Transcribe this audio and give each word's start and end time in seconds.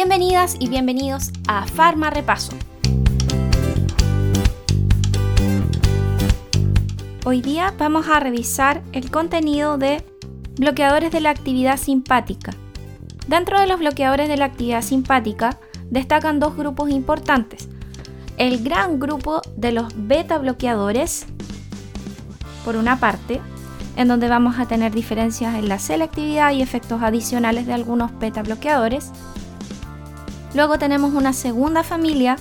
Bienvenidas 0.00 0.54
y 0.60 0.68
bienvenidos 0.68 1.32
a 1.48 1.66
Farma 1.66 2.08
Repaso. 2.08 2.52
Hoy 7.24 7.42
día 7.42 7.74
vamos 7.76 8.06
a 8.06 8.20
revisar 8.20 8.84
el 8.92 9.10
contenido 9.10 9.76
de 9.76 10.04
bloqueadores 10.56 11.10
de 11.10 11.20
la 11.20 11.30
actividad 11.30 11.76
simpática. 11.78 12.52
Dentro 13.26 13.58
de 13.58 13.66
los 13.66 13.80
bloqueadores 13.80 14.28
de 14.28 14.36
la 14.36 14.44
actividad 14.44 14.82
simpática 14.82 15.58
destacan 15.90 16.38
dos 16.38 16.56
grupos 16.56 16.90
importantes. 16.90 17.68
El 18.36 18.62
gran 18.62 19.00
grupo 19.00 19.42
de 19.56 19.72
los 19.72 19.88
beta 19.96 20.38
bloqueadores, 20.38 21.26
por 22.64 22.76
una 22.76 23.00
parte, 23.00 23.40
en 23.96 24.06
donde 24.06 24.28
vamos 24.28 24.60
a 24.60 24.68
tener 24.68 24.92
diferencias 24.92 25.56
en 25.56 25.68
la 25.68 25.80
selectividad 25.80 26.52
y 26.52 26.62
efectos 26.62 27.02
adicionales 27.02 27.66
de 27.66 27.72
algunos 27.72 28.16
beta 28.20 28.44
bloqueadores. 28.44 29.10
Luego 30.54 30.78
tenemos 30.78 31.12
una 31.12 31.32
segunda 31.32 31.84
familia, 31.84 32.36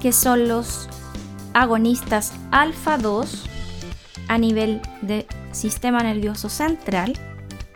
que 0.00 0.12
son 0.12 0.48
los 0.48 0.88
agonistas 1.54 2.32
alfa 2.50 2.96
2 2.96 3.48
a 4.28 4.38
nivel 4.38 4.80
de 5.02 5.26
sistema 5.52 6.02
nervioso 6.02 6.48
central, 6.48 7.18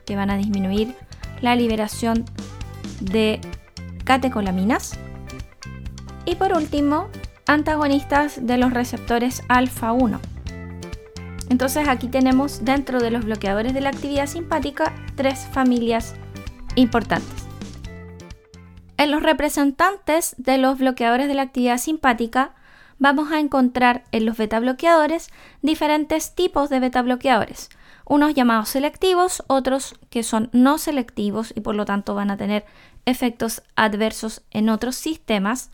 que 0.06 0.16
van 0.16 0.30
a 0.30 0.36
disminuir 0.36 0.94
la 1.40 1.54
liberación 1.56 2.24
de 3.00 3.40
catecolaminas. 4.04 4.98
Y 6.24 6.36
por 6.36 6.52
último, 6.54 7.08
antagonistas 7.46 8.46
de 8.46 8.56
los 8.56 8.72
receptores 8.72 9.42
alfa 9.48 9.92
1. 9.92 10.20
Entonces 11.48 11.86
aquí 11.86 12.08
tenemos 12.08 12.64
dentro 12.64 13.00
de 13.00 13.10
los 13.10 13.24
bloqueadores 13.24 13.74
de 13.74 13.80
la 13.80 13.90
actividad 13.90 14.26
simpática 14.26 14.92
tres 15.14 15.46
familias 15.52 16.14
importantes. 16.74 17.45
En 18.98 19.10
los 19.10 19.22
representantes 19.22 20.34
de 20.38 20.58
los 20.58 20.78
bloqueadores 20.78 21.28
de 21.28 21.34
la 21.34 21.42
actividad 21.42 21.78
simpática 21.78 22.54
vamos 22.98 23.30
a 23.30 23.40
encontrar 23.40 24.04
en 24.12 24.24
los 24.24 24.38
beta 24.38 24.58
bloqueadores 24.58 25.28
diferentes 25.60 26.34
tipos 26.34 26.70
de 26.70 26.80
beta 26.80 27.02
bloqueadores. 27.02 27.68
Unos 28.06 28.34
llamados 28.34 28.70
selectivos, 28.70 29.42
otros 29.48 29.96
que 30.08 30.22
son 30.22 30.48
no 30.52 30.78
selectivos 30.78 31.52
y 31.54 31.60
por 31.60 31.74
lo 31.74 31.84
tanto 31.84 32.14
van 32.14 32.30
a 32.30 32.36
tener 32.36 32.64
efectos 33.04 33.62
adversos 33.74 34.42
en 34.50 34.68
otros 34.70 34.96
sistemas 34.96 35.70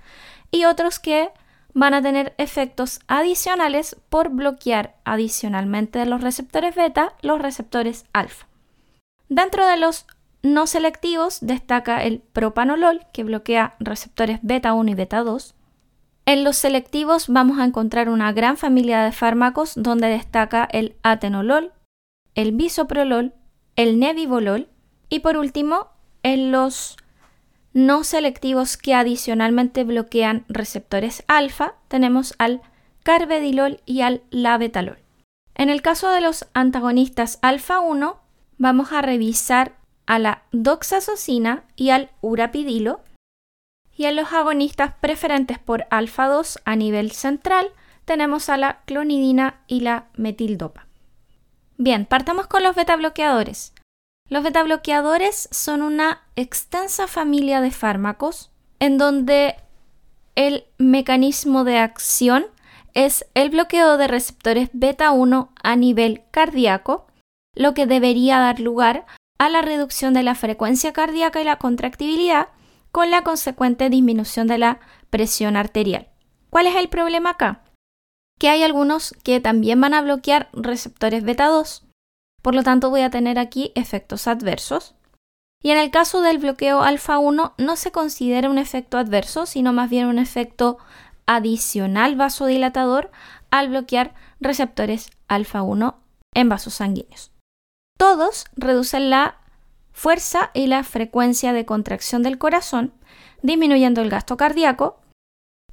y 0.50 0.64
otros 0.64 0.98
que 0.98 1.30
van 1.74 1.94
a 1.94 2.02
tener 2.02 2.34
efectos 2.38 3.00
adicionales 3.06 3.96
por 4.08 4.30
bloquear 4.30 4.96
adicionalmente 5.04 5.98
de 5.98 6.06
los 6.06 6.22
receptores 6.22 6.74
beta 6.74 7.14
los 7.22 7.40
receptores 7.40 8.04
alfa. 8.12 8.46
Dentro 9.28 9.66
de 9.66 9.76
los 9.76 10.06
no 10.42 10.66
selectivos 10.66 11.38
destaca 11.40 12.02
el 12.02 12.20
propanolol 12.20 13.06
que 13.12 13.24
bloquea 13.24 13.76
receptores 13.78 14.40
beta 14.42 14.72
1 14.72 14.90
y 14.90 14.94
beta 14.94 15.22
2. 15.22 15.54
En 16.24 16.44
los 16.44 16.56
selectivos 16.56 17.28
vamos 17.28 17.58
a 17.58 17.64
encontrar 17.64 18.08
una 18.08 18.32
gran 18.32 18.56
familia 18.56 19.02
de 19.02 19.12
fármacos 19.12 19.72
donde 19.76 20.08
destaca 20.08 20.68
el 20.70 20.96
atenolol, 21.02 21.72
el 22.34 22.52
bisoprolol, 22.52 23.34
el 23.76 23.98
nebivolol 23.98 24.68
y 25.08 25.20
por 25.20 25.36
último 25.36 25.88
en 26.22 26.52
los 26.52 26.96
no 27.72 28.04
selectivos 28.04 28.76
que 28.76 28.94
adicionalmente 28.94 29.84
bloquean 29.84 30.44
receptores 30.48 31.24
alfa, 31.26 31.74
tenemos 31.88 32.34
al 32.38 32.60
carvedilol 33.02 33.80
y 33.86 34.02
al 34.02 34.22
labetalol. 34.30 34.98
En 35.54 35.70
el 35.70 35.82
caso 35.82 36.10
de 36.10 36.20
los 36.20 36.46
antagonistas 36.54 37.38
alfa 37.42 37.80
1, 37.80 38.18
vamos 38.58 38.92
a 38.92 39.02
revisar 39.02 39.76
a 40.06 40.18
la 40.18 40.42
doxazocina 40.52 41.64
y 41.76 41.90
al 41.90 42.10
urapidilo. 42.20 43.00
Y 43.94 44.06
en 44.06 44.16
los 44.16 44.32
agonistas 44.32 44.94
preferentes 45.00 45.58
por 45.58 45.86
alfa 45.90 46.26
2 46.26 46.60
a 46.64 46.76
nivel 46.76 47.12
central, 47.12 47.70
tenemos 48.04 48.48
a 48.48 48.56
la 48.56 48.80
clonidina 48.84 49.60
y 49.66 49.80
la 49.80 50.06
metildopa. 50.14 50.86
Bien, 51.76 52.06
partamos 52.06 52.46
con 52.46 52.62
los 52.62 52.74
beta 52.74 52.96
bloqueadores. 52.96 53.74
Los 54.28 54.44
betabloqueadores 54.44 55.48
son 55.50 55.82
una 55.82 56.22
extensa 56.36 57.06
familia 57.06 57.60
de 57.60 57.70
fármacos 57.70 58.50
en 58.78 58.96
donde 58.96 59.56
el 60.34 60.64
mecanismo 60.78 61.64
de 61.64 61.78
acción 61.78 62.46
es 62.94 63.26
el 63.34 63.50
bloqueo 63.50 63.96
de 63.96 64.08
receptores 64.08 64.70
beta 64.72 65.10
1 65.10 65.52
a 65.62 65.76
nivel 65.76 66.22
cardíaco, 66.30 67.06
lo 67.54 67.74
que 67.74 67.86
debería 67.86 68.38
dar 68.38 68.60
lugar 68.60 69.06
a 69.44 69.48
la 69.48 69.62
reducción 69.62 70.14
de 70.14 70.22
la 70.22 70.34
frecuencia 70.34 70.92
cardíaca 70.92 71.40
y 71.40 71.44
la 71.44 71.56
contractibilidad 71.56 72.48
con 72.90 73.10
la 73.10 73.22
consecuente 73.22 73.90
disminución 73.90 74.46
de 74.46 74.58
la 74.58 74.80
presión 75.10 75.56
arterial. 75.56 76.08
¿Cuál 76.50 76.66
es 76.66 76.76
el 76.76 76.88
problema 76.88 77.30
acá? 77.30 77.64
Que 78.38 78.48
hay 78.48 78.62
algunos 78.62 79.14
que 79.24 79.40
también 79.40 79.80
van 79.80 79.94
a 79.94 80.02
bloquear 80.02 80.48
receptores 80.52 81.24
beta 81.24 81.46
2 81.46 81.86
por 82.42 82.56
lo 82.56 82.64
tanto, 82.64 82.90
voy 82.90 83.02
a 83.02 83.10
tener 83.10 83.38
aquí 83.38 83.72
efectos 83.76 84.26
adversos. 84.26 84.94
Y 85.62 85.70
en 85.70 85.78
el 85.78 85.92
caso 85.92 86.20
del 86.20 86.38
bloqueo 86.38 86.82
alfa 86.82 87.18
1 87.18 87.54
no 87.56 87.76
se 87.76 87.92
considera 87.92 88.50
un 88.50 88.58
efecto 88.58 88.98
adverso, 88.98 89.46
sino 89.46 89.72
más 89.72 89.88
bien 89.88 90.06
un 90.06 90.18
efecto 90.18 90.78
adicional 91.24 92.16
vasodilatador 92.16 93.12
al 93.50 93.68
bloquear 93.68 94.12
receptores 94.40 95.10
alfa 95.28 95.62
1 95.62 95.96
en 96.34 96.48
vasos 96.48 96.74
sanguíneos. 96.74 97.30
Todos 98.02 98.46
reducen 98.56 99.10
la 99.10 99.36
fuerza 99.92 100.50
y 100.54 100.66
la 100.66 100.82
frecuencia 100.82 101.52
de 101.52 101.64
contracción 101.64 102.24
del 102.24 102.36
corazón, 102.36 102.92
disminuyendo 103.42 104.02
el 104.02 104.10
gasto 104.10 104.36
cardíaco. 104.36 104.98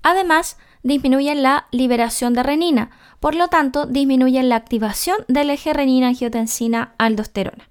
Además, 0.03 0.59
disminuyen 0.83 1.41
la 1.41 1.67
liberación 1.71 2.35
de 2.35 2.43
renina, 2.43 2.91
por 3.19 3.33
lo 3.33 3.47
tanto 3.47 3.87
disminuyen 3.87 4.47
la 4.47 4.57
activación 4.57 5.17
del 5.27 5.49
eje 5.49 5.73
renina-angiotensina-aldosterona. 5.73 7.67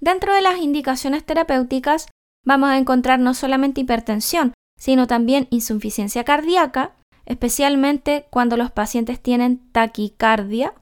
Dentro 0.00 0.34
de 0.34 0.42
las 0.42 0.58
indicaciones 0.58 1.24
terapéuticas 1.24 2.08
vamos 2.44 2.70
a 2.70 2.78
encontrar 2.78 3.20
no 3.20 3.34
solamente 3.34 3.82
hipertensión, 3.82 4.52
sino 4.80 5.06
también 5.06 5.46
insuficiencia 5.50 6.24
cardíaca, 6.24 6.96
especialmente 7.24 8.26
cuando 8.30 8.56
los 8.56 8.72
pacientes 8.72 9.20
tienen 9.20 9.70
taquicardia, 9.70 10.74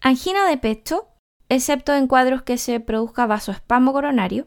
angina 0.00 0.44
de 0.48 0.56
pecho, 0.56 1.06
excepto 1.48 1.94
en 1.94 2.06
cuadros 2.06 2.42
que 2.42 2.58
se 2.58 2.80
produzca 2.80 3.26
vasoespasmo 3.26 3.92
coronario, 3.92 4.46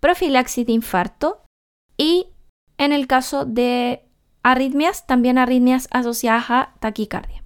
profilaxis 0.00 0.66
de 0.66 0.72
infarto 0.72 1.44
y 1.96 2.28
en 2.78 2.92
el 2.92 3.06
caso 3.06 3.44
de 3.44 4.08
arritmias, 4.42 5.06
también 5.06 5.38
arritmias 5.38 5.88
asociadas 5.90 6.50
a 6.50 6.74
taquicardia. 6.80 7.42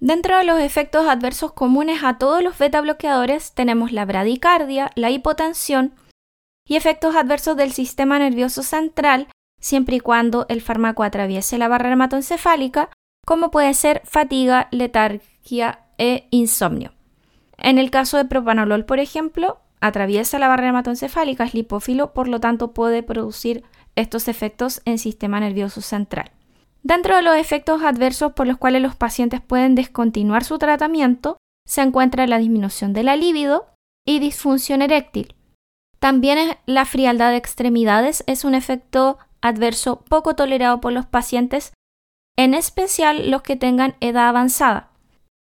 Dentro 0.00 0.36
de 0.36 0.44
los 0.44 0.60
efectos 0.60 1.06
adversos 1.06 1.52
comunes 1.52 2.02
a 2.02 2.18
todos 2.18 2.42
los 2.42 2.58
beta 2.58 2.80
bloqueadores 2.80 3.54
tenemos 3.54 3.92
la 3.92 4.04
bradicardia, 4.04 4.90
la 4.96 5.10
hipotensión 5.10 5.94
y 6.68 6.76
efectos 6.76 7.16
adversos 7.16 7.56
del 7.56 7.72
sistema 7.72 8.18
nervioso 8.18 8.62
central 8.62 9.28
siempre 9.64 9.96
y 9.96 10.00
cuando 10.00 10.44
el 10.50 10.60
fármaco 10.60 11.04
atraviese 11.04 11.56
la 11.56 11.68
barrera 11.68 11.94
hematoencefálica, 11.94 12.90
como 13.26 13.50
puede 13.50 13.72
ser 13.72 14.02
fatiga, 14.04 14.68
letargia 14.70 15.86
e 15.96 16.28
insomnio. 16.30 16.92
En 17.58 17.78
el 17.78 17.90
caso 17.90 18.16
de 18.16 18.24
propanolol, 18.24 18.84
por 18.84 18.98
ejemplo, 18.98 19.58
atraviesa 19.80 20.38
la 20.38 20.48
barrera 20.48 20.70
hematoencefálica, 20.70 21.44
es 21.44 21.54
lipófilo, 21.54 22.12
por 22.12 22.28
lo 22.28 22.40
tanto 22.40 22.72
puede 22.72 23.02
producir 23.02 23.64
estos 23.96 24.28
efectos 24.28 24.82
en 24.84 24.98
sistema 24.98 25.40
nervioso 25.40 25.80
central. 25.80 26.32
Dentro 26.82 27.16
de 27.16 27.22
los 27.22 27.36
efectos 27.36 27.82
adversos 27.82 28.32
por 28.32 28.46
los 28.46 28.58
cuales 28.58 28.82
los 28.82 28.94
pacientes 28.94 29.40
pueden 29.40 29.74
descontinuar 29.74 30.44
su 30.44 30.58
tratamiento, 30.58 31.38
se 31.66 31.80
encuentra 31.80 32.26
la 32.26 32.38
disminución 32.38 32.92
de 32.92 33.02
la 33.04 33.16
libido 33.16 33.66
y 34.06 34.18
disfunción 34.18 34.82
eréctil. 34.82 35.34
También 35.98 36.58
la 36.66 36.84
frialdad 36.84 37.30
de 37.30 37.38
extremidades 37.38 38.22
es 38.26 38.44
un 38.44 38.54
efecto 38.54 39.18
adverso 39.40 40.02
poco 40.02 40.34
tolerado 40.34 40.80
por 40.80 40.92
los 40.92 41.06
pacientes, 41.06 41.72
en 42.36 42.52
especial 42.52 43.30
los 43.30 43.40
que 43.42 43.56
tengan 43.56 43.96
edad 44.00 44.28
avanzada. 44.28 44.90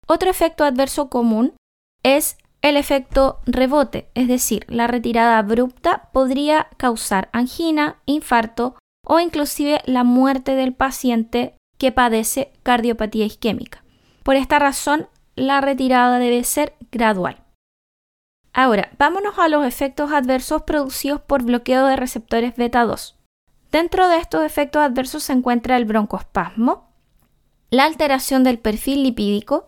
Otro 0.06 0.30
efecto 0.30 0.66
adverso 0.66 1.10
común 1.10 1.54
es 2.04 2.38
el 2.62 2.78
efecto 2.78 3.40
rebote, 3.46 4.10
es 4.14 4.28
decir, 4.28 4.66
la 4.70 4.88
retirada 4.88 5.38
abrupta 5.38 6.10
podría 6.14 6.68
causar 6.78 7.30
angina, 7.34 7.98
infarto 8.06 8.76
o 9.06 9.20
inclusive 9.20 9.82
la 9.86 10.04
muerte 10.04 10.56
del 10.56 10.74
paciente 10.74 11.56
que 11.78 11.92
padece 11.92 12.54
cardiopatía 12.64 13.26
isquémica. 13.26 13.84
Por 14.24 14.36
esta 14.36 14.60
razón, 14.60 15.10
la 15.36 15.60
retirada 15.60 16.20
debe 16.20 16.44
ser 16.46 16.76
gradual. 16.92 17.44
Ahora, 18.54 18.92
vámonos 18.98 19.40
a 19.40 19.50
los 19.50 19.66
efectos 19.66 20.12
adversos 20.12 20.62
producidos 20.62 21.20
por 21.20 21.44
bloqueo 21.44 21.88
de 21.88 21.96
receptores 21.96 22.56
beta 22.56 22.86
2. 22.86 23.18
Dentro 23.72 24.08
de 24.08 24.18
estos 24.18 24.46
efectos 24.46 24.84
adversos 24.84 25.24
se 25.24 25.34
encuentra 25.34 25.76
el 25.76 25.86
broncoespasmo, 25.86 26.94
la 27.72 27.86
alteración 27.86 28.44
del 28.44 28.60
perfil 28.60 29.04
lipídico 29.04 29.68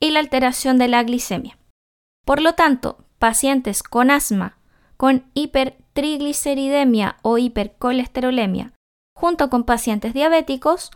y 0.00 0.10
la 0.10 0.18
alteración 0.18 0.76
de 0.76 0.88
la 0.88 1.04
glicemia. 1.04 1.56
Por 2.24 2.40
lo 2.40 2.54
tanto, 2.54 3.04
pacientes 3.18 3.82
con 3.82 4.10
asma, 4.10 4.58
con 4.96 5.24
trigliceridemia 5.92 7.16
o 7.22 7.38
hipercolesterolemia, 7.38 8.72
junto 9.16 9.50
con 9.50 9.64
pacientes 9.64 10.14
diabéticos, 10.14 10.90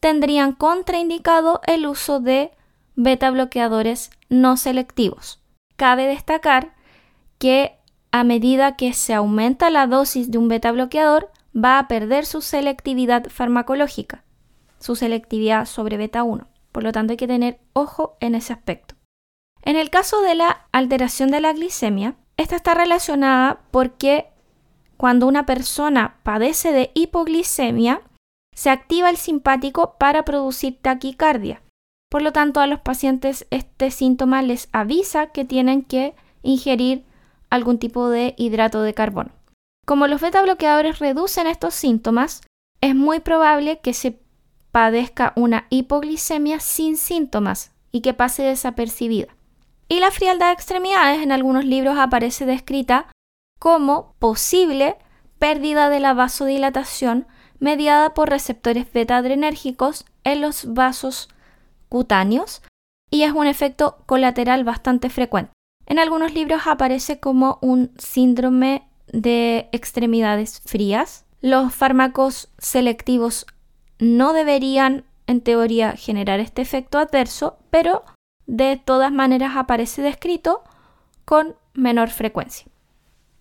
tendrían 0.00 0.52
contraindicado 0.52 1.60
el 1.66 1.86
uso 1.86 2.20
de 2.20 2.52
beta 2.94 3.30
bloqueadores 3.30 4.10
no 4.28 4.56
selectivos. 4.56 5.40
Cabe 5.76 6.06
destacar 6.06 6.74
que 7.38 7.76
a 8.16 8.24
medida 8.24 8.76
que 8.76 8.94
se 8.94 9.12
aumenta 9.12 9.68
la 9.68 9.86
dosis 9.86 10.30
de 10.30 10.38
un 10.38 10.48
beta 10.48 10.72
bloqueador, 10.72 11.30
va 11.54 11.78
a 11.78 11.86
perder 11.86 12.24
su 12.24 12.40
selectividad 12.40 13.28
farmacológica, 13.28 14.24
su 14.78 14.96
selectividad 14.96 15.66
sobre 15.66 15.98
beta 15.98 16.22
1. 16.22 16.46
Por 16.72 16.82
lo 16.82 16.92
tanto, 16.92 17.12
hay 17.12 17.18
que 17.18 17.26
tener 17.26 17.60
ojo 17.74 18.16
en 18.20 18.34
ese 18.34 18.54
aspecto. 18.54 18.95
En 19.66 19.74
el 19.74 19.90
caso 19.90 20.22
de 20.22 20.36
la 20.36 20.68
alteración 20.70 21.32
de 21.32 21.40
la 21.40 21.52
glicemia, 21.52 22.14
esta 22.36 22.54
está 22.54 22.74
relacionada 22.74 23.62
porque 23.72 24.28
cuando 24.96 25.26
una 25.26 25.44
persona 25.44 26.20
padece 26.22 26.70
de 26.70 26.92
hipoglicemia, 26.94 28.00
se 28.54 28.70
activa 28.70 29.10
el 29.10 29.16
simpático 29.16 29.96
para 29.98 30.24
producir 30.24 30.78
taquicardia. 30.80 31.62
Por 32.08 32.22
lo 32.22 32.32
tanto, 32.32 32.60
a 32.60 32.68
los 32.68 32.78
pacientes 32.78 33.48
este 33.50 33.90
síntoma 33.90 34.40
les 34.40 34.68
avisa 34.70 35.32
que 35.32 35.44
tienen 35.44 35.82
que 35.82 36.14
ingerir 36.44 37.04
algún 37.50 37.80
tipo 37.80 38.08
de 38.08 38.34
hidrato 38.38 38.82
de 38.82 38.94
carbono. 38.94 39.32
Como 39.84 40.06
los 40.06 40.20
beta 40.20 40.42
bloqueadores 40.42 41.00
reducen 41.00 41.48
estos 41.48 41.74
síntomas, 41.74 42.42
es 42.80 42.94
muy 42.94 43.18
probable 43.18 43.80
que 43.80 43.94
se 43.94 44.20
padezca 44.70 45.32
una 45.34 45.66
hipoglicemia 45.70 46.60
sin 46.60 46.96
síntomas 46.96 47.72
y 47.90 48.00
que 48.00 48.14
pase 48.14 48.44
desapercibida. 48.44 49.35
Y 49.88 50.00
la 50.00 50.10
frialdad 50.10 50.48
de 50.48 50.52
extremidades 50.52 51.22
en 51.22 51.32
algunos 51.32 51.64
libros 51.64 51.96
aparece 51.98 52.44
descrita 52.44 53.06
como 53.58 54.14
posible 54.18 54.96
pérdida 55.38 55.88
de 55.88 56.00
la 56.00 56.14
vasodilatación 56.14 57.26
mediada 57.58 58.14
por 58.14 58.28
receptores 58.28 58.92
beta 58.92 59.16
adrenérgicos 59.16 60.04
en 60.24 60.40
los 60.40 60.74
vasos 60.74 61.28
cutáneos 61.88 62.62
y 63.10 63.22
es 63.22 63.32
un 63.32 63.46
efecto 63.46 63.98
colateral 64.06 64.64
bastante 64.64 65.08
frecuente. 65.10 65.52
En 65.86 65.98
algunos 65.98 66.34
libros 66.34 66.62
aparece 66.66 67.20
como 67.20 67.58
un 67.62 67.92
síndrome 67.96 68.88
de 69.06 69.68
extremidades 69.72 70.60
frías. 70.64 71.24
Los 71.40 71.72
fármacos 71.72 72.50
selectivos 72.58 73.46
no 74.00 74.32
deberían, 74.32 75.04
en 75.28 75.40
teoría, 75.40 75.92
generar 75.92 76.40
este 76.40 76.62
efecto 76.62 76.98
adverso, 76.98 77.58
pero 77.70 78.02
de 78.46 78.80
todas 78.82 79.12
maneras 79.12 79.56
aparece 79.56 80.02
descrito 80.02 80.62
con 81.24 81.56
menor 81.74 82.10
frecuencia. 82.10 82.66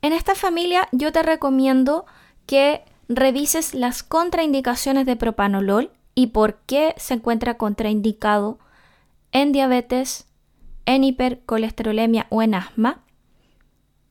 En 0.02 0.14
esta 0.14 0.36
familia 0.36 0.88
yo 0.92 1.12
te 1.12 1.24
recomiendo 1.24 2.06
que 2.46 2.84
revises 3.08 3.74
las 3.74 4.04
contraindicaciones 4.04 5.06
de 5.06 5.16
propanolol 5.16 5.92
y 6.16 6.28
por 6.28 6.58
qué 6.66 6.94
se 6.98 7.16
encuentra 7.16 7.58
contraindicado 7.58 8.60
en 9.32 9.52
diabetes, 9.52 10.28
en 10.86 11.04
hipercolesterolemia 11.04 12.28
o 12.30 12.42
en 12.42 12.56
asma. 12.56 13.04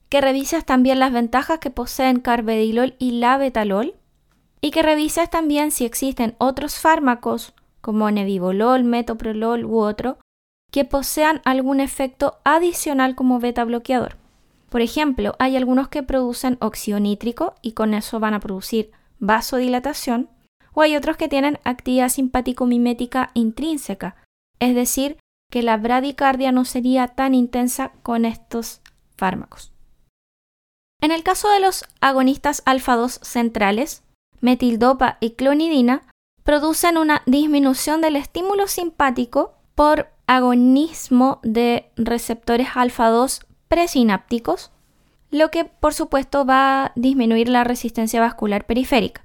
Que 0.08 0.20
revises 0.20 0.64
también 0.64 0.98
las 0.98 1.12
ventajas 1.12 1.58
que 1.58 1.70
poseen 1.70 2.20
carvedilol 2.20 2.94
y 2.98 3.12
labetalol. 3.12 3.94
Y 4.60 4.70
que 4.70 4.82
revises 4.82 5.28
también 5.30 5.70
si 5.70 5.84
existen 5.84 6.36
otros 6.38 6.78
fármacos 6.78 7.54
como 7.80 8.10
nebivolol, 8.10 8.84
metoprolol 8.84 9.64
u 9.64 9.78
otro 9.78 10.18
que 10.74 10.84
posean 10.84 11.40
algún 11.44 11.78
efecto 11.78 12.40
adicional 12.42 13.14
como 13.14 13.38
beta 13.38 13.62
bloqueador. 13.62 14.16
Por 14.70 14.80
ejemplo, 14.80 15.36
hay 15.38 15.56
algunos 15.56 15.86
que 15.86 16.02
producen 16.02 16.56
óxido 16.60 16.98
nítrico 16.98 17.54
y 17.62 17.74
con 17.74 17.94
eso 17.94 18.18
van 18.18 18.34
a 18.34 18.40
producir 18.40 18.90
vasodilatación, 19.20 20.30
o 20.72 20.82
hay 20.82 20.96
otros 20.96 21.16
que 21.16 21.28
tienen 21.28 21.60
actividad 21.62 22.08
simpático-mimética 22.08 23.30
intrínseca, 23.34 24.16
es 24.58 24.74
decir, 24.74 25.16
que 25.48 25.62
la 25.62 25.76
bradicardia 25.76 26.50
no 26.50 26.64
sería 26.64 27.06
tan 27.06 27.34
intensa 27.36 27.92
con 28.02 28.24
estos 28.24 28.80
fármacos. 29.16 29.72
En 31.00 31.12
el 31.12 31.22
caso 31.22 31.50
de 31.50 31.60
los 31.60 31.84
agonistas 32.00 32.64
alfa-2 32.66 33.24
centrales, 33.24 34.02
metildopa 34.40 35.18
y 35.20 35.34
clonidina, 35.34 36.02
producen 36.42 36.98
una 36.98 37.22
disminución 37.26 38.00
del 38.00 38.16
estímulo 38.16 38.66
simpático 38.66 39.53
por 39.74 40.08
agonismo 40.26 41.40
de 41.42 41.90
receptores 41.96 42.68
alfa-2 42.74 43.44
presinápticos, 43.68 44.70
lo 45.30 45.50
que 45.50 45.64
por 45.64 45.94
supuesto 45.94 46.44
va 46.44 46.86
a 46.86 46.92
disminuir 46.94 47.48
la 47.48 47.64
resistencia 47.64 48.20
vascular 48.20 48.66
periférica. 48.66 49.24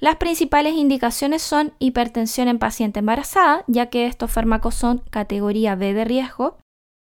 Las 0.00 0.16
principales 0.16 0.74
indicaciones 0.74 1.42
son 1.42 1.74
hipertensión 1.78 2.48
en 2.48 2.58
paciente 2.58 3.00
embarazada, 3.00 3.64
ya 3.66 3.86
que 3.86 4.06
estos 4.06 4.30
fármacos 4.30 4.74
son 4.74 4.98
categoría 5.10 5.74
B 5.74 5.92
de 5.92 6.04
riesgo, 6.04 6.58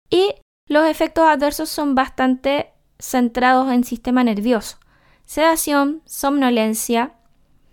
y 0.09 0.35
los 0.67 0.85
efectos 0.85 1.25
adversos 1.25 1.69
son 1.69 1.95
bastante 1.95 2.73
centrados 2.99 3.71
en 3.71 3.85
sistema 3.85 4.23
nervioso, 4.23 4.77
sedación, 5.25 6.01
somnolencia, 6.05 7.13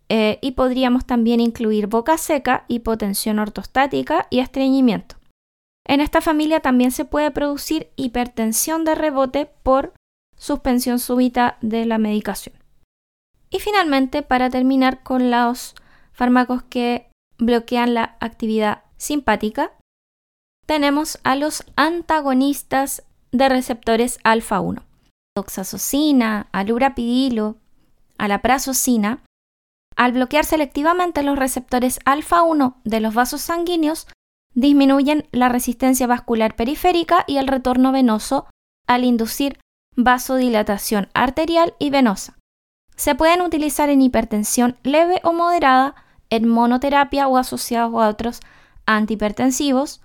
eh, 0.09 0.39
y 0.41 0.53
podríamos 0.53 1.07
también 1.07 1.41
incluir 1.41 1.87
boca 1.87 2.17
seca, 2.19 2.65
hipotensión 2.69 3.39
ortostática 3.39 4.27
y 4.31 4.41
estreñimiento. 4.41 5.17
En 5.87 6.01
esta 6.01 6.21
familia 6.21 6.61
también 6.61 6.91
se 6.91 7.05
puede 7.05 7.31
producir 7.31 7.91
hipertensión 7.97 8.85
de 8.85 8.95
rebote 8.95 9.47
por 9.63 9.95
suspensión 10.37 10.99
súbita 10.99 11.59
de 11.61 11.87
la 11.87 11.99
medicación. 11.99 12.55
Y 13.51 13.61
finalmente, 13.61 14.23
para 14.23 14.51
terminar 14.51 15.03
con 15.03 15.31
los 15.31 15.75
fármacos 16.13 16.63
que 16.63 17.11
bloquean 17.39 17.95
la 17.95 18.17
actividad 18.21 18.83
simpática, 18.97 19.73
tenemos 20.67 21.19
a 21.25 21.35
los 21.35 21.65
antagonistas 21.77 23.03
de 23.33 23.49
receptores 23.49 24.19
alfa 24.23 24.61
1. 24.61 24.83
Doxazocina, 25.35 26.49
alurapidilo, 26.53 27.57
alaprazocina. 28.19 29.23
Al 29.99 30.13
bloquear 30.13 30.45
selectivamente 30.45 31.25
los 31.25 31.37
receptores 31.37 31.99
alfa 32.05 32.43
1 32.43 32.81
de 32.85 33.01
los 33.01 33.15
vasos 33.15 33.41
sanguíneos, 33.41 34.07
disminuyen 34.55 35.27
la 35.33 35.49
resistencia 35.49 36.07
vascular 36.07 36.55
periférica 36.55 37.25
y 37.27 37.39
el 37.39 37.49
retorno 37.49 37.91
venoso 37.91 38.47
al 38.87 39.03
inducir 39.03 39.59
vasodilatación 39.97 41.09
arterial 41.15 41.75
y 41.81 41.91
venosa. 41.91 42.39
Se 42.95 43.17
pueden 43.17 43.43
utilizar 43.43 43.91
en 43.91 44.01
hipertensión 44.01 44.77
leve 44.85 45.21
o 45.25 45.33
moderada, 45.33 45.97
en 46.31 46.49
monoterapia 46.49 47.27
o 47.27 47.37
asociados 47.37 47.93
a 48.01 48.09
otros 48.09 48.41
antihipertensivos. 48.87 50.01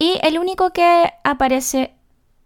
Y 0.00 0.18
el 0.22 0.36
único 0.36 0.72
que 0.72 1.12
aparece 1.22 1.94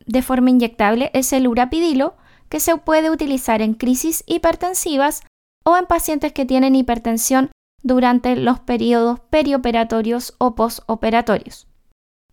de 0.05 0.21
forma 0.21 0.51
inyectable 0.51 1.11
es 1.15 1.33
el 1.33 1.49
urapidilo, 1.49 2.17
que 2.51 2.61
se 2.61 2.77
puede 2.77 3.09
utilizar 3.09 3.63
en 3.63 3.73
crisis 3.73 4.25
hipertensivas 4.27 5.23
o 5.65 5.77
en 5.77 5.87
pacientes 5.87 6.33
que 6.33 6.45
tienen 6.45 6.75
hipertensión 6.75 7.51
durante 7.83 8.37
los 8.37 8.61
periodos 8.61 9.21
perioperatorios 9.31 10.35
o 10.39 10.55
postoperatorios. 10.55 11.67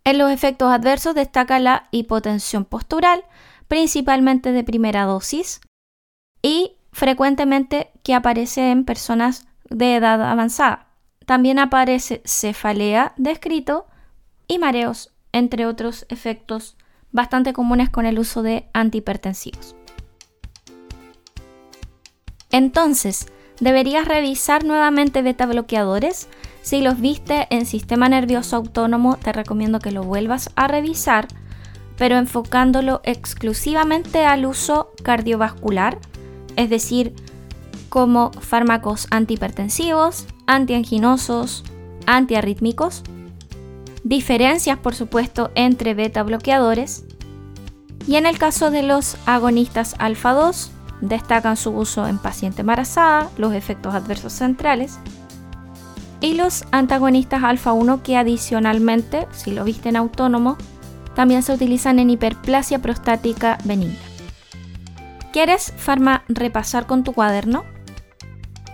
En 0.03 0.17
los 0.17 0.31
efectos 0.31 0.71
adversos 0.71 1.15
destaca 1.15 1.59
la 1.59 1.87
hipotensión 1.91 2.65
postural, 2.65 3.23
principalmente 3.67 4.51
de 4.51 4.63
primera 4.63 5.05
dosis, 5.05 5.61
y 6.41 6.77
frecuentemente 6.91 7.91
que 8.03 8.13
aparece 8.13 8.71
en 8.71 8.85
personas 8.85 9.47
de 9.69 9.95
edad 9.95 10.21
avanzada. 10.23 10.87
También 11.25 11.59
aparece 11.59 12.21
cefalea 12.25 13.13
descrito 13.17 13.85
y 14.47 14.57
mareos, 14.57 15.11
entre 15.31 15.65
otros 15.65 16.05
efectos 16.09 16.75
bastante 17.11 17.53
comunes 17.53 17.89
con 17.89 18.05
el 18.05 18.19
uso 18.19 18.41
de 18.41 18.69
antihipertensivos. 18.73 19.75
Entonces, 22.51 23.27
deberías 23.59 24.07
revisar 24.07 24.63
nuevamente 24.63 25.21
beta 25.21 25.45
bloqueadores. 25.45 26.27
Si 26.61 26.81
los 26.81 26.99
viste 26.99 27.47
en 27.49 27.65
sistema 27.65 28.09
nervioso 28.09 28.55
autónomo, 28.55 29.17
te 29.17 29.31
recomiendo 29.31 29.79
que 29.79 29.91
lo 29.91 30.03
vuelvas 30.03 30.49
a 30.55 30.67
revisar, 30.67 31.27
pero 31.97 32.17
enfocándolo 32.17 33.01
exclusivamente 33.03 34.25
al 34.25 34.45
uso 34.45 34.91
cardiovascular, 35.03 35.99
es 36.55 36.69
decir, 36.69 37.13
como 37.89 38.31
fármacos 38.31 39.07
antihipertensivos, 39.11 40.25
antianginosos, 40.47 41.63
antiarrítmicos. 42.05 43.03
Diferencias, 44.03 44.77
por 44.77 44.95
supuesto, 44.95 45.51
entre 45.55 45.93
beta 45.93 46.23
bloqueadores. 46.23 47.05
Y 48.07 48.15
en 48.15 48.25
el 48.25 48.37
caso 48.37 48.71
de 48.71 48.83
los 48.83 49.17
agonistas 49.25 49.95
alfa 49.99 50.33
2, 50.33 50.71
Destacan 51.01 51.57
su 51.57 51.71
uso 51.71 52.07
en 52.07 52.17
paciente 52.17 52.61
embarazada, 52.61 53.29
los 53.37 53.53
efectos 53.53 53.93
adversos 53.93 54.33
centrales 54.33 54.99
y 56.21 56.33
los 56.33 56.65
antagonistas 56.71 57.43
alfa 57.43 57.73
1 57.73 58.03
que 58.03 58.17
adicionalmente, 58.17 59.27
si 59.31 59.51
lo 59.51 59.63
viste 59.63 59.89
en 59.89 59.95
autónomo, 59.95 60.57
también 61.15 61.43
se 61.43 61.53
utilizan 61.53 61.99
en 61.99 62.09
hiperplasia 62.09 62.79
prostática 62.79 63.57
benigna. 63.63 63.97
¿Quieres 65.31 65.73
farma 65.77 66.23
repasar 66.27 66.87
con 66.87 67.03
tu 67.03 67.13
cuaderno? 67.13 67.63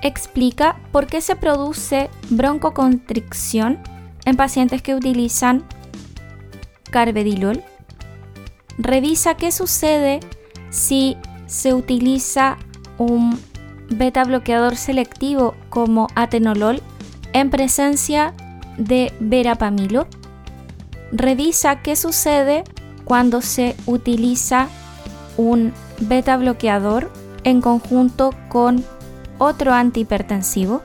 Explica 0.02 0.78
por 0.92 1.08
qué 1.08 1.22
se 1.22 1.36
produce 1.36 2.10
broncoconstricción 2.30 3.80
en 4.26 4.38
pacientes 4.38 4.82
que 4.82 4.96
utilizan 4.96 5.64
carvedilol. 6.92 7.64
Revisa 8.78 9.36
qué 9.36 9.52
sucede 9.52 10.20
si 10.70 11.18
se 11.48 11.74
utiliza 11.74 12.58
un 12.98 13.40
beta 13.90 14.24
bloqueador 14.24 14.76
selectivo 14.76 15.56
como 15.70 16.08
atenolol 16.16 16.82
en 17.34 17.50
presencia 17.50 18.34
de 18.78 19.14
verapamilo. 19.20 20.08
Revisa 21.12 21.82
qué 21.82 21.96
sucede 21.96 22.64
cuando 23.04 23.42
se 23.42 23.76
utiliza 23.86 24.68
un 25.38 25.74
beta 26.00 26.38
bloqueador 26.38 27.12
en 27.44 27.62
conjunto 27.62 28.32
con 28.50 28.84
otro 29.38 29.74
antihipertensivo. 29.74 30.82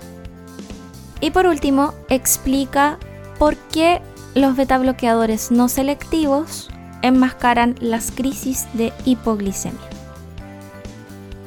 Y 1.20 1.30
por 1.30 1.46
último, 1.46 1.94
explica 2.08 2.98
por 3.38 3.56
qué 3.56 4.02
los 4.34 4.56
beta 4.56 4.78
bloqueadores 4.78 5.50
no 5.50 5.68
selectivos 5.68 6.68
enmascaran 7.02 7.76
las 7.80 8.10
crisis 8.10 8.66
de 8.74 8.92
hipoglicemia. 9.04 9.99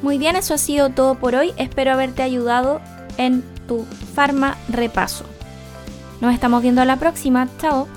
Muy 0.04 0.18
bien, 0.18 0.36
eso 0.36 0.52
ha 0.52 0.58
sido 0.58 0.90
todo 0.90 1.14
por 1.14 1.34
hoy. 1.34 1.54
Espero 1.56 1.90
haberte 1.90 2.22
ayudado 2.22 2.82
en 3.16 3.42
tu 3.66 3.86
Farma 4.14 4.58
Repaso. 4.68 5.24
Nos 6.20 6.34
estamos 6.34 6.60
viendo 6.60 6.82
a 6.82 6.84
la 6.84 6.98
próxima. 6.98 7.48
Chao. 7.58 7.88